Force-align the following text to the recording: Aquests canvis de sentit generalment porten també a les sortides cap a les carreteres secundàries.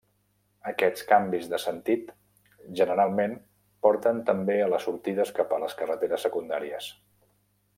Aquests 0.69 1.03
canvis 1.09 1.49
de 1.51 1.59
sentit 1.63 2.09
generalment 2.79 3.35
porten 3.87 4.23
també 4.31 4.57
a 4.61 4.71
les 4.75 4.89
sortides 4.89 5.33
cap 5.41 5.55
a 5.59 5.61
les 5.65 5.77
carreteres 5.83 6.27
secundàries. 6.29 6.89